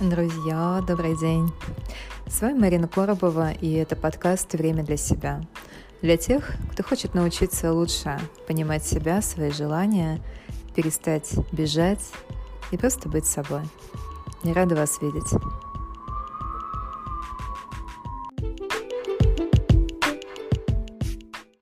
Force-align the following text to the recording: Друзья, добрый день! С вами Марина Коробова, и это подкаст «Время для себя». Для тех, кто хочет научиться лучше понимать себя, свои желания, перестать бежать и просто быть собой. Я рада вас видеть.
Друзья, 0.00 0.82
добрый 0.88 1.14
день! 1.14 1.52
С 2.26 2.40
вами 2.40 2.58
Марина 2.58 2.88
Коробова, 2.88 3.52
и 3.52 3.74
это 3.74 3.96
подкаст 3.96 4.54
«Время 4.54 4.82
для 4.82 4.96
себя». 4.96 5.42
Для 6.00 6.16
тех, 6.16 6.52
кто 6.72 6.82
хочет 6.82 7.12
научиться 7.12 7.70
лучше 7.74 8.18
понимать 8.48 8.82
себя, 8.82 9.20
свои 9.20 9.50
желания, 9.50 10.18
перестать 10.74 11.30
бежать 11.52 12.12
и 12.70 12.78
просто 12.78 13.10
быть 13.10 13.26
собой. 13.26 13.60
Я 14.42 14.54
рада 14.54 14.74
вас 14.74 15.02
видеть. 15.02 15.34